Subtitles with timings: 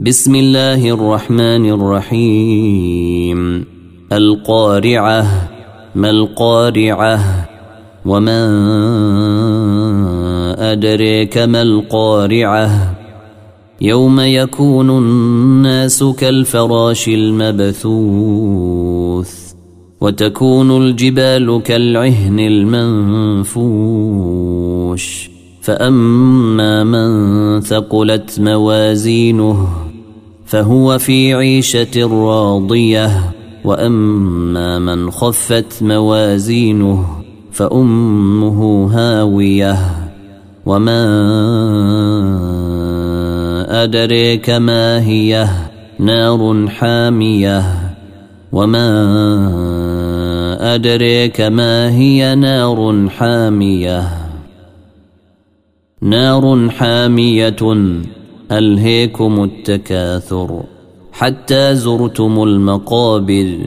[0.00, 3.64] بسم الله الرحمن الرحيم
[4.12, 5.48] القارعة
[5.94, 7.48] ما القارعة
[8.06, 8.42] وما
[10.72, 12.94] أدريك ما القارعة
[13.80, 17.96] يوم يكون الناس كالفراش المبثوث
[20.00, 23.96] وتكون الجبال كالعهن المنفوش
[25.60, 29.85] فأما من ثقلت موازينه
[30.46, 33.10] فهو في عيشة راضية
[33.64, 37.06] وأما من خفت موازينه
[37.52, 39.76] فأمه هاوية.
[40.66, 41.02] وما
[43.82, 45.48] أدريك ما هي؟
[45.98, 47.62] نار حامية.
[48.52, 48.86] وما
[50.74, 54.02] أدريك ما هي؟ نار حامية.
[56.02, 57.56] نار حامية.
[58.52, 60.62] ألهيكم التكاثر
[61.12, 63.66] حتى زرتم المقابر